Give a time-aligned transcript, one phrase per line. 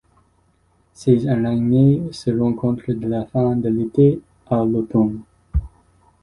[0.93, 5.21] Ces araignées se rencontrent de la fin de l’été à l’automne.